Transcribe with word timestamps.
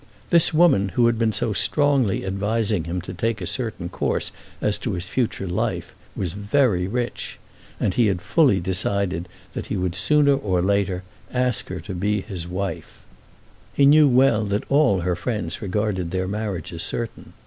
This 0.31 0.51
woman 0.51 0.89
who 0.89 1.05
had 1.05 1.19
been 1.19 1.31
so 1.31 1.53
strongly 1.53 2.25
advising 2.25 2.85
him 2.85 3.01
to 3.01 3.13
take 3.13 3.39
a 3.39 3.45
certain 3.45 3.87
course 3.87 4.31
as 4.59 4.79
to 4.79 4.93
his 4.93 5.05
future 5.05 5.45
life, 5.47 5.93
was 6.15 6.33
very 6.33 6.87
rich; 6.87 7.37
and 7.79 7.93
he 7.93 8.07
had 8.07 8.19
fully 8.19 8.59
decided 8.59 9.29
that 9.53 9.67
he 9.67 9.77
would 9.77 9.93
sooner 9.95 10.33
or 10.33 10.59
later 10.59 11.03
ask 11.31 11.69
her 11.69 11.79
to 11.81 11.93
be 11.93 12.21
his 12.21 12.47
wife. 12.47 13.03
He 13.75 13.85
knew 13.85 14.07
well 14.07 14.43
that 14.45 14.63
all 14.71 15.01
her 15.01 15.15
friends 15.15 15.61
regarded 15.61 16.09
their 16.09 16.27
marriage 16.27 16.73
as 16.73 16.81
certain. 16.81 17.33